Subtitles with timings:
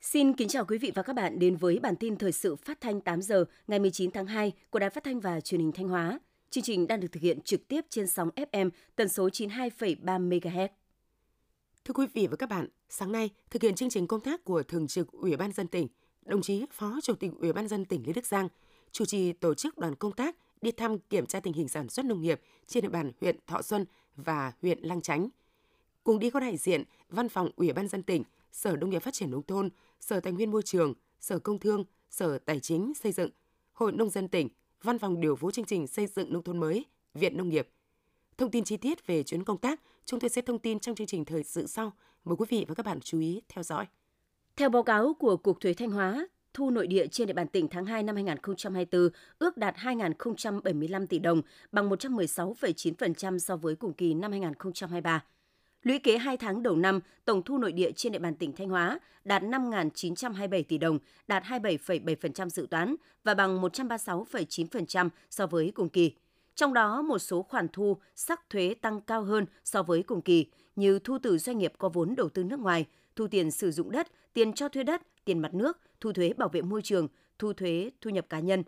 [0.00, 2.80] Xin kính chào quý vị và các bạn đến với bản tin thời sự phát
[2.80, 5.88] thanh 8 giờ ngày 19 tháng 2 của Đài Phát thanh và Truyền hình Thanh
[5.88, 6.20] Hóa.
[6.50, 10.68] Chương trình đang được thực hiện trực tiếp trên sóng FM tần số 92,3 MHz.
[11.84, 14.62] Thưa quý vị và các bạn, sáng nay thực hiện chương trình công tác của
[14.62, 15.88] Thường trực Ủy ban dân tỉnh,
[16.22, 18.48] đồng chí Phó Chủ tịch Ủy ban dân tỉnh Lê Đức Giang
[18.92, 22.06] chủ trì tổ chức đoàn công tác đi thăm kiểm tra tình hình sản xuất
[22.06, 23.84] nông nghiệp trên địa bàn huyện Thọ Xuân
[24.16, 25.28] và huyện Lang Chánh.
[26.04, 29.14] Cùng đi có đại diện Văn phòng Ủy ban dân tỉnh, Sở Nông nghiệp Phát
[29.14, 29.70] triển Nông thôn,
[30.00, 33.30] Sở Tài nguyên Môi trường, Sở Công Thương, Sở Tài chính Xây dựng,
[33.72, 34.48] Hội Nông dân tỉnh,
[34.82, 37.68] Văn phòng điều phối chương trình xây dựng nông thôn mới, Viện Nông nghiệp.
[38.38, 41.06] Thông tin chi tiết về chuyến công tác, chúng tôi sẽ thông tin trong chương
[41.06, 41.92] trình thời sự sau.
[42.24, 43.86] Mời quý vị và các bạn chú ý theo dõi.
[44.56, 47.68] Theo báo cáo của Cục Thuế Thanh Hóa, thu nội địa trên địa bàn tỉnh
[47.68, 51.42] tháng 2 năm 2024 ước đạt 2.075 tỷ đồng,
[51.72, 55.24] bằng 116,9% so với cùng kỳ năm 2023.
[55.82, 58.68] Lũy kế 2 tháng đầu năm, tổng thu nội địa trên địa bàn tỉnh Thanh
[58.68, 65.88] Hóa đạt 5.927 tỷ đồng, đạt 27,7% dự toán và bằng 136,9% so với cùng
[65.88, 66.12] kỳ.
[66.54, 70.46] Trong đó, một số khoản thu sắc thuế tăng cao hơn so với cùng kỳ,
[70.76, 72.86] như thu từ doanh nghiệp có vốn đầu tư nước ngoài,
[73.16, 76.48] thu tiền sử dụng đất, tiền cho thuê đất, tiền mặt nước, thu thuế bảo
[76.48, 78.62] vệ môi trường, thu thuế thu nhập cá nhân,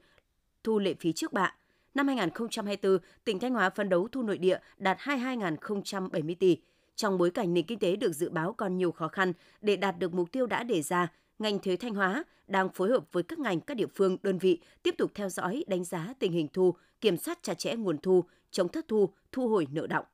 [0.64, 1.54] thu lệ phí trước bạ.
[1.94, 6.58] Năm 2024, tỉnh Thanh Hóa phấn đấu thu nội địa đạt 22.070 tỷ.
[6.96, 9.98] Trong bối cảnh nền kinh tế được dự báo còn nhiều khó khăn, để đạt
[9.98, 13.38] được mục tiêu đã đề ra, ngành thuế Thanh Hóa đang phối hợp với các
[13.38, 16.74] ngành, các địa phương, đơn vị tiếp tục theo dõi, đánh giá tình hình thu,
[17.00, 20.04] kiểm soát chặt chẽ nguồn thu, chống thất thu, thu hồi nợ động.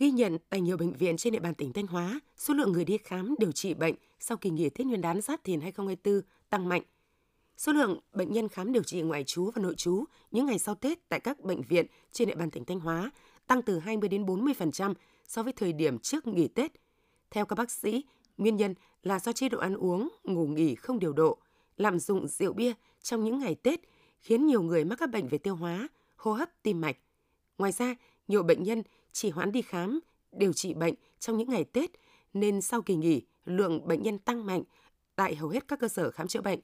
[0.00, 2.84] Ghi nhận tại nhiều bệnh viện trên địa bàn tỉnh Thanh Hóa, số lượng người
[2.84, 6.68] đi khám điều trị bệnh sau kỳ nghỉ Tết Nguyên đán Giáp Thìn 2024 tăng
[6.68, 6.82] mạnh.
[7.56, 10.74] Số lượng bệnh nhân khám điều trị ngoại trú và nội trú những ngày sau
[10.74, 13.10] Tết tại các bệnh viện trên địa bàn tỉnh Thanh Hóa
[13.46, 14.94] tăng từ 20 đến 40%
[15.28, 16.72] so với thời điểm trước nghỉ Tết.
[17.30, 18.04] Theo các bác sĩ,
[18.38, 21.38] nguyên nhân là do chế độ ăn uống, ngủ nghỉ không điều độ,
[21.76, 22.72] lạm dụng rượu bia
[23.02, 23.80] trong những ngày Tết
[24.20, 26.96] khiến nhiều người mắc các bệnh về tiêu hóa, hô hấp, tim mạch.
[27.58, 27.94] Ngoài ra,
[28.30, 28.82] nhiều bệnh nhân
[29.12, 30.00] chỉ hoãn đi khám,
[30.32, 31.90] điều trị bệnh trong những ngày Tết
[32.32, 34.62] nên sau kỳ nghỉ, lượng bệnh nhân tăng mạnh
[35.16, 36.60] tại hầu hết các cơ sở khám chữa bệnh.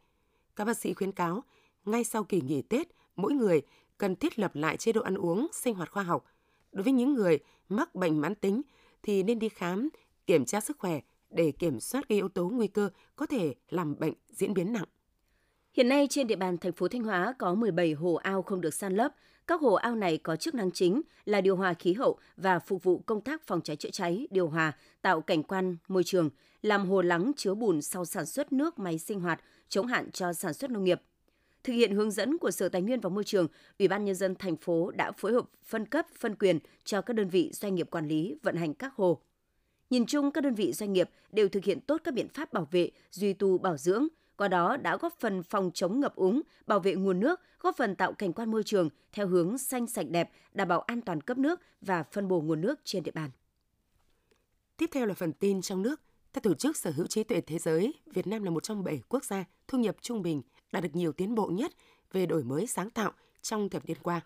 [0.56, 1.44] Các bác sĩ khuyến cáo,
[1.84, 3.62] ngay sau kỳ nghỉ Tết, mỗi người
[3.98, 6.24] cần thiết lập lại chế độ ăn uống, sinh hoạt khoa học.
[6.72, 7.38] Đối với những người
[7.68, 8.62] mắc bệnh mãn tính
[9.02, 9.88] thì nên đi khám,
[10.26, 11.00] kiểm tra sức khỏe
[11.30, 14.88] để kiểm soát các yếu tố nguy cơ có thể làm bệnh diễn biến nặng.
[15.72, 18.74] Hiện nay trên địa bàn thành phố Thanh Hóa có 17 hồ ao không được
[18.74, 19.12] san lấp.
[19.46, 22.82] Các hồ ao này có chức năng chính là điều hòa khí hậu và phục
[22.82, 26.30] vụ công tác phòng cháy chữa cháy, điều hòa, tạo cảnh quan môi trường,
[26.62, 30.32] làm hồ lắng chứa bùn sau sản xuất nước máy sinh hoạt, chống hạn cho
[30.32, 31.02] sản xuất nông nghiệp.
[31.64, 33.48] Thực hiện hướng dẫn của Sở Tài nguyên và Môi trường,
[33.78, 37.14] Ủy ban nhân dân thành phố đã phối hợp phân cấp, phân quyền cho các
[37.14, 39.20] đơn vị doanh nghiệp quản lý vận hành các hồ.
[39.90, 42.68] Nhìn chung các đơn vị doanh nghiệp đều thực hiện tốt các biện pháp bảo
[42.70, 46.80] vệ, duy tu bảo dưỡng, qua đó đã góp phần phòng chống ngập úng, bảo
[46.80, 50.30] vệ nguồn nước, góp phần tạo cảnh quan môi trường theo hướng xanh sạch đẹp,
[50.52, 53.30] đảm bảo an toàn cấp nước và phân bổ nguồn nước trên địa bàn.
[54.76, 56.00] Tiếp theo là phần tin trong nước.
[56.32, 59.02] Theo Tổ chức Sở hữu trí tuệ thế giới, Việt Nam là một trong bảy
[59.08, 60.42] quốc gia thu nhập trung bình
[60.72, 61.72] đạt được nhiều tiến bộ nhất
[62.12, 64.20] về đổi mới sáng tạo trong thập niên qua.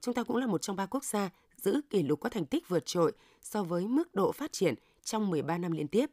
[0.00, 2.68] Chúng ta cũng là một trong ba quốc gia giữ kỷ lục có thành tích
[2.68, 6.10] vượt trội so với mức độ phát triển trong 13 năm liên tiếp.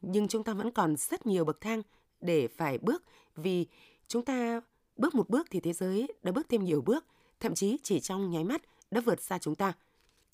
[0.00, 1.82] Nhưng chúng ta vẫn còn rất nhiều bậc thang
[2.24, 3.04] để phải bước
[3.36, 3.66] vì
[4.08, 4.60] chúng ta
[4.96, 7.04] bước một bước thì thế giới đã bước thêm nhiều bước,
[7.40, 9.72] thậm chí chỉ trong nháy mắt đã vượt xa chúng ta.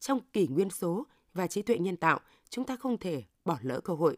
[0.00, 3.80] Trong kỷ nguyên số và trí tuệ nhân tạo, chúng ta không thể bỏ lỡ
[3.80, 4.16] cơ hội.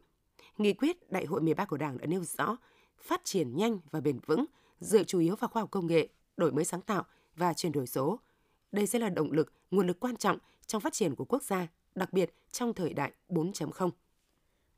[0.58, 2.56] Nghị quyết Đại hội 13 của Đảng đã nêu rõ
[2.98, 4.44] phát triển nhanh và bền vững
[4.80, 7.04] dựa chủ yếu vào khoa học công nghệ, đổi mới sáng tạo
[7.36, 8.20] và chuyển đổi số.
[8.72, 11.66] Đây sẽ là động lực, nguồn lực quan trọng trong phát triển của quốc gia,
[11.94, 13.90] đặc biệt trong thời đại 4.0.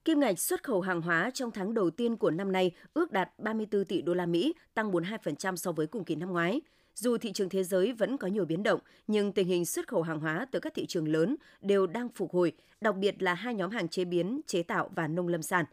[0.04, 3.38] Kim ngạch xuất khẩu hàng hóa trong tháng đầu tiên của năm nay ước đạt
[3.38, 6.60] 34 tỷ đô la Mỹ, tăng 42% so với cùng kỳ năm ngoái.
[6.94, 10.02] Dù thị trường thế giới vẫn có nhiều biến động, nhưng tình hình xuất khẩu
[10.02, 13.54] hàng hóa từ các thị trường lớn đều đang phục hồi, đặc biệt là hai
[13.54, 15.64] nhóm hàng chế biến, chế tạo và nông lâm sản.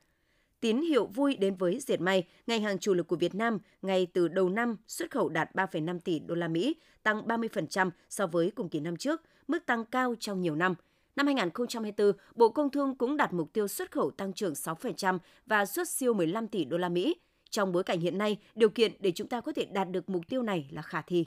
[0.60, 4.08] Tín hiệu vui đến với dệt may, ngành hàng chủ lực của Việt Nam ngay
[4.14, 8.52] từ đầu năm xuất khẩu đạt 3,5 tỷ đô la Mỹ, tăng 30% so với
[8.52, 10.76] cùng kỳ năm trước, mức tăng cao trong nhiều năm–
[11.16, 15.66] Năm 2024, Bộ Công Thương cũng đặt mục tiêu xuất khẩu tăng trưởng 6% và
[15.66, 17.16] xuất siêu 15 tỷ đô la Mỹ.
[17.50, 20.22] Trong bối cảnh hiện nay, điều kiện để chúng ta có thể đạt được mục
[20.30, 21.26] tiêu này là khả thi.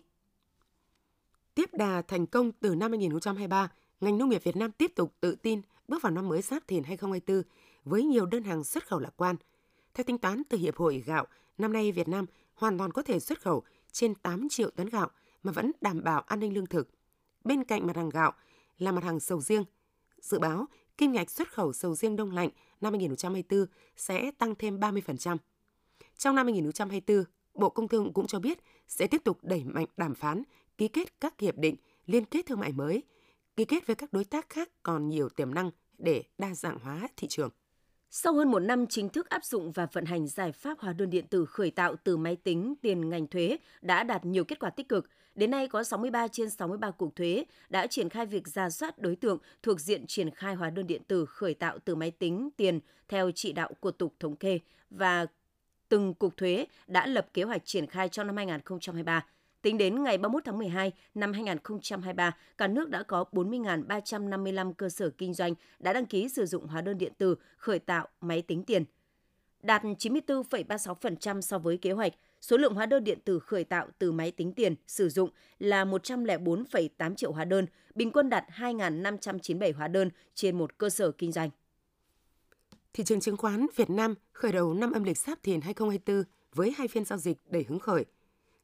[1.54, 5.34] Tiếp đà thành công từ năm 2023, ngành nông nghiệp Việt Nam tiếp tục tự
[5.34, 7.42] tin bước vào năm mới Giáp Thìn 2024
[7.84, 9.36] với nhiều đơn hàng xuất khẩu lạc quan.
[9.94, 11.26] Theo tính toán từ Hiệp hội Gạo,
[11.58, 15.10] năm nay Việt Nam hoàn toàn có thể xuất khẩu trên 8 triệu tấn gạo
[15.42, 16.88] mà vẫn đảm bảo an ninh lương thực.
[17.44, 18.32] bên cạnh mặt hàng gạo
[18.78, 19.64] là mặt hàng sầu riêng.
[20.20, 20.66] Dự báo
[20.98, 22.50] kim ngạch xuất khẩu sầu riêng đông lạnh
[22.80, 23.66] năm 2024
[23.96, 25.36] sẽ tăng thêm 30%.
[26.16, 27.24] Trong năm 2024,
[27.54, 30.42] Bộ Công Thương cũng cho biết sẽ tiếp tục đẩy mạnh đàm phán,
[30.78, 31.76] ký kết các hiệp định
[32.06, 33.02] liên kết thương mại mới,
[33.56, 37.08] ký kết với các đối tác khác còn nhiều tiềm năng để đa dạng hóa
[37.16, 37.50] thị trường.
[38.16, 41.10] Sau hơn một năm chính thức áp dụng và vận hành giải pháp hóa đơn
[41.10, 44.70] điện tử khởi tạo từ máy tính, tiền ngành thuế đã đạt nhiều kết quả
[44.70, 45.10] tích cực.
[45.34, 49.16] Đến nay có 63 trên 63 cục thuế đã triển khai việc ra soát đối
[49.16, 52.80] tượng thuộc diện triển khai hóa đơn điện tử khởi tạo từ máy tính, tiền
[53.08, 54.58] theo chỉ đạo của Cục Thống kê
[54.90, 55.26] và
[55.88, 59.26] từng cục thuế đã lập kế hoạch triển khai trong năm 2023.
[59.64, 65.10] Tính đến ngày 31 tháng 12 năm 2023, cả nước đã có 40.355 cơ sở
[65.10, 68.64] kinh doanh đã đăng ký sử dụng hóa đơn điện tử khởi tạo máy tính
[68.64, 68.84] tiền,
[69.62, 72.12] đạt 94,36% so với kế hoạch.
[72.40, 75.84] Số lượng hóa đơn điện tử khởi tạo từ máy tính tiền sử dụng là
[75.84, 81.32] 104,8 triệu hóa đơn, bình quân đạt 2.597 hóa đơn trên một cơ sở kinh
[81.32, 81.50] doanh.
[82.92, 86.24] Thị trường chứng khoán Việt Nam khởi đầu năm âm lịch Giáp Thìn 2024
[86.54, 88.04] với hai phiên giao dịch đầy hứng khởi.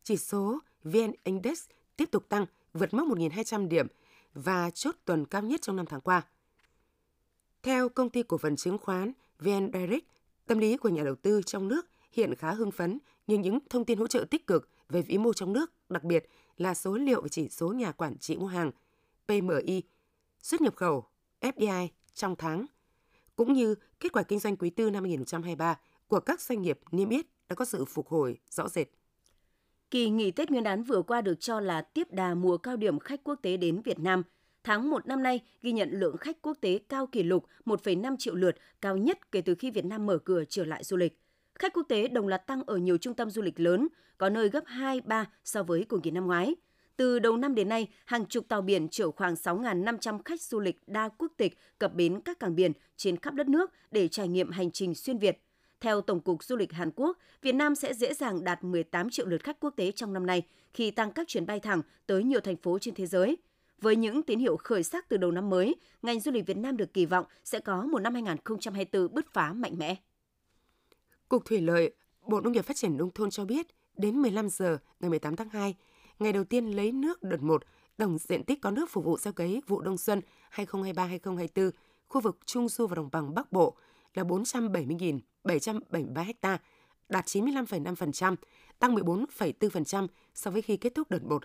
[0.02, 1.64] Chỉ số VN Index
[1.96, 3.86] tiếp tục tăng, vượt mốc 1.200 điểm
[4.34, 6.22] và chốt tuần cao nhất trong năm tháng qua.
[7.62, 10.04] Theo công ty cổ phần chứng khoán VN Direct,
[10.46, 13.84] tâm lý của nhà đầu tư trong nước hiện khá hưng phấn nhưng những thông
[13.84, 17.22] tin hỗ trợ tích cực về vĩ mô trong nước, đặc biệt là số liệu
[17.22, 18.70] về chỉ số nhà quản trị mua hàng
[19.28, 19.82] PMI,
[20.42, 21.04] xuất nhập khẩu
[21.40, 22.66] FDI trong tháng,
[23.36, 25.78] cũng như kết quả kinh doanh quý tư năm 2023
[26.08, 28.88] của các doanh nghiệp niêm yết đã có sự phục hồi rõ rệt.
[29.90, 32.98] Kỳ nghỉ Tết Nguyên đán vừa qua được cho là tiếp đà mùa cao điểm
[32.98, 34.22] khách quốc tế đến Việt Nam.
[34.64, 38.34] Tháng 1 năm nay ghi nhận lượng khách quốc tế cao kỷ lục 1,5 triệu
[38.34, 41.20] lượt, cao nhất kể từ khi Việt Nam mở cửa trở lại du lịch.
[41.54, 43.88] Khách quốc tế đồng loạt tăng ở nhiều trung tâm du lịch lớn,
[44.18, 46.54] có nơi gấp 2-3 so với cùng kỳ năm ngoái.
[46.96, 50.76] Từ đầu năm đến nay, hàng chục tàu biển chở khoảng 6.500 khách du lịch
[50.86, 54.50] đa quốc tịch cập bến các cảng biển trên khắp đất nước để trải nghiệm
[54.50, 55.38] hành trình xuyên Việt–
[55.80, 59.26] theo Tổng cục Du lịch Hàn Quốc, Việt Nam sẽ dễ dàng đạt 18 triệu
[59.26, 60.42] lượt khách quốc tế trong năm nay
[60.74, 63.36] khi tăng các chuyến bay thẳng tới nhiều thành phố trên thế giới.
[63.80, 66.76] Với những tín hiệu khởi sắc từ đầu năm mới, ngành du lịch Việt Nam
[66.76, 69.96] được kỳ vọng sẽ có một năm 2024 bứt phá mạnh mẽ.
[71.28, 73.66] Cục Thủy lợi, Bộ Nông nghiệp Phát triển Nông thôn cho biết,
[73.96, 75.74] đến 15 giờ ngày 18 tháng 2,
[76.18, 77.62] ngày đầu tiên lấy nước đợt 1,
[77.96, 80.20] tổng diện tích có nước phục vụ gieo cấy vụ đông xuân
[80.54, 81.70] 2023-2024,
[82.08, 83.76] khu vực Trung Du và Đồng bằng Bắc Bộ
[84.14, 84.24] là
[85.44, 86.58] 773 ha,
[87.08, 88.36] đạt 95,5%,
[88.78, 91.44] tăng 14,4% so với khi kết thúc đợt 1.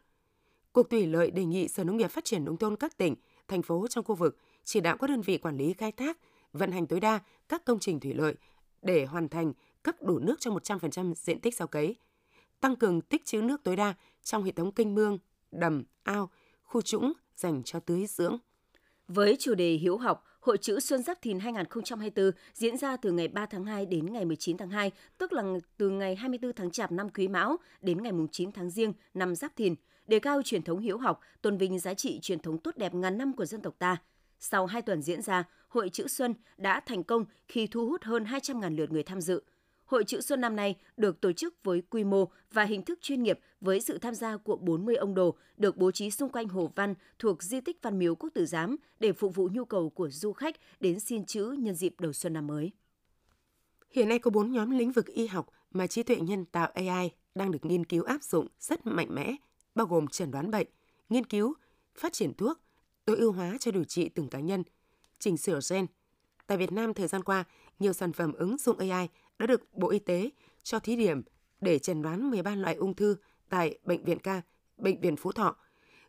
[0.73, 3.15] Cục Thủy lợi đề nghị Sở Nông nghiệp Phát triển Nông thôn các tỉnh,
[3.47, 6.17] thành phố trong khu vực chỉ đạo các đơn vị quản lý khai thác,
[6.53, 7.19] vận hành tối đa
[7.49, 8.35] các công trình thủy lợi
[8.81, 9.53] để hoàn thành
[9.83, 11.95] cấp đủ nước cho 100% diện tích gieo cấy,
[12.59, 13.93] tăng cường tích trữ nước tối đa
[14.23, 15.17] trong hệ thống kênh mương,
[15.51, 16.29] đầm, ao,
[16.63, 18.37] khu trũng dành cho tưới dưỡng.
[19.07, 23.27] Với chủ đề hiếu học, Hội chữ Xuân Giáp Thìn 2024 diễn ra từ ngày
[23.27, 25.43] 3 tháng 2 đến ngày 19 tháng 2, tức là
[25.77, 29.55] từ ngày 24 tháng Chạp năm Quý Mão đến ngày 9 tháng Giêng năm Giáp
[29.55, 29.75] Thìn,
[30.07, 33.17] đề cao truyền thống hiếu học, tôn vinh giá trị truyền thống tốt đẹp ngàn
[33.17, 33.97] năm của dân tộc ta.
[34.39, 38.23] Sau 2 tuần diễn ra, Hội chữ Xuân đã thành công khi thu hút hơn
[38.23, 39.43] 200.000 lượt người tham dự–
[39.85, 43.23] Hội chữ Xuân năm nay được tổ chức với quy mô và hình thức chuyên
[43.23, 46.71] nghiệp với sự tham gia của 40 ông đồ được bố trí xung quanh Hồ
[46.75, 50.09] Văn thuộc di tích Văn Miếu Quốc Tử Giám để phục vụ nhu cầu của
[50.09, 52.71] du khách đến xin chữ nhân dịp đầu xuân năm mới.
[53.91, 57.11] Hiện nay có 4 nhóm lĩnh vực y học mà trí tuệ nhân tạo AI
[57.35, 59.35] đang được nghiên cứu áp dụng rất mạnh mẽ,
[59.75, 60.67] bao gồm chẩn đoán bệnh,
[61.09, 61.53] nghiên cứu,
[61.95, 62.59] phát triển thuốc,
[63.05, 64.63] tối ưu hóa cho điều trị từng cá nhân,
[65.19, 65.85] chỉnh sửa gen.
[66.47, 67.43] Tại Việt Nam thời gian qua,
[67.79, 70.29] nhiều sản phẩm ứng dụng AI đã được Bộ Y tế
[70.63, 71.21] cho thí điểm
[71.61, 73.15] để chẩn đoán 13 loại ung thư
[73.49, 74.41] tại Bệnh viện Ca,
[74.77, 75.55] Bệnh viện Phú Thọ.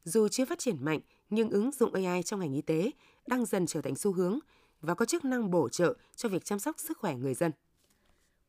[0.04, 2.90] Dù chưa phát triển mạnh, nhưng ứng dụng AI trong ngành y tế
[3.26, 4.38] đang dần trở thành xu hướng
[4.80, 7.52] và có chức năng bổ trợ cho việc chăm sóc sức khỏe người dân.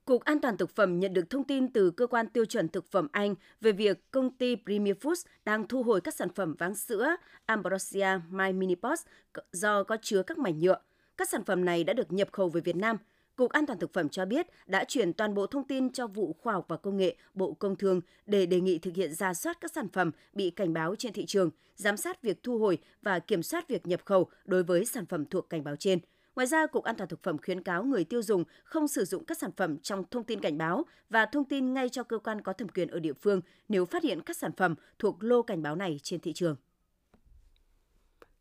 [0.06, 2.92] Cục An toàn thực phẩm nhận được thông tin từ cơ quan tiêu chuẩn thực
[2.92, 6.76] phẩm Anh về việc công ty Premier Foods đang thu hồi các sản phẩm váng
[6.76, 7.16] sữa
[7.46, 9.06] Ambrosia My Mini Pots
[9.52, 10.82] do có chứa các mảnh nhựa.
[11.18, 12.98] Các sản phẩm này đã được nhập khẩu về Việt Nam–
[13.38, 16.36] Cục An toàn thực phẩm cho biết đã chuyển toàn bộ thông tin cho vụ
[16.42, 19.62] khoa học và công nghệ Bộ Công Thương để đề nghị thực hiện ra soát
[19.62, 23.20] các sản phẩm bị cảnh báo trên thị trường, giám sát việc thu hồi và
[23.20, 26.00] kiểm soát việc nhập khẩu đối với sản phẩm thuộc cảnh báo trên.
[26.36, 29.26] Ngoài ra, Cục An toàn thực phẩm khuyến cáo người tiêu dùng không sử dụng
[29.26, 32.42] các sản phẩm trong thông tin cảnh báo và thông tin ngay cho cơ quan
[32.42, 35.62] có thẩm quyền ở địa phương nếu phát hiện các sản phẩm thuộc lô cảnh
[35.62, 36.56] báo này trên thị trường.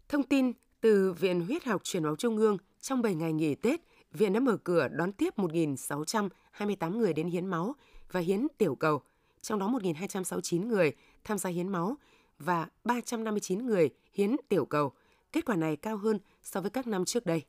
[0.08, 3.80] Thông tin từ Viện Huyết học Truyền máu Trung ương trong 7 ngày nghỉ Tết–
[4.12, 7.74] viện đã mở cửa đón tiếp 1.628 người đến hiến máu
[8.12, 9.02] và hiến tiểu cầu,
[9.42, 10.92] trong đó 1.269 người
[11.24, 11.96] tham gia hiến máu
[12.38, 14.92] và 359 người hiến tiểu cầu.
[15.32, 17.42] Kết quả này cao hơn so với các năm trước đây.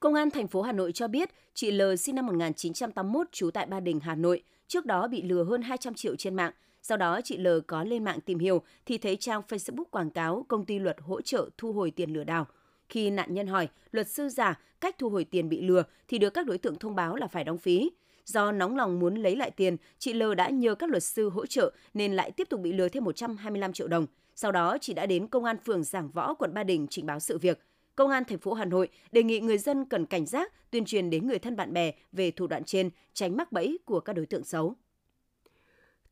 [0.00, 3.66] Công an thành phố Hà Nội cho biết, chị L sinh năm 1981 trú tại
[3.66, 6.52] Ba Đình, Hà Nội, trước đó bị lừa hơn 200 triệu trên mạng.
[6.82, 10.44] Sau đó chị L có lên mạng tìm hiểu thì thấy trang Facebook quảng cáo
[10.48, 12.46] công ty luật hỗ trợ thu hồi tiền lừa đảo.
[12.88, 16.30] Khi nạn nhân hỏi luật sư giả cách thu hồi tiền bị lừa thì được
[16.30, 17.90] các đối tượng thông báo là phải đóng phí.
[18.24, 21.46] Do nóng lòng muốn lấy lại tiền, chị L đã nhờ các luật sư hỗ
[21.46, 24.06] trợ nên lại tiếp tục bị lừa thêm 125 triệu đồng.
[24.34, 27.20] Sau đó, chị đã đến công an phường Giảng Võ, quận Ba Đình trình báo
[27.20, 27.60] sự việc.
[27.94, 31.10] Công an thành phố Hà Nội đề nghị người dân cần cảnh giác, tuyên truyền
[31.10, 34.26] đến người thân bạn bè về thủ đoạn trên, tránh mắc bẫy của các đối
[34.26, 34.74] tượng xấu.